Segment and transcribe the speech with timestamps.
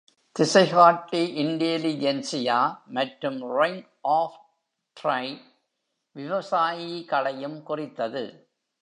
[0.35, 2.81] திசைகாட்டி இண்டேலிஜென்சியா,
[2.87, 3.83] மற்றும் ring
[4.01, 4.37] of
[4.97, 5.25] ரை
[6.15, 8.23] விவசாயிகளையும் குறித்தது.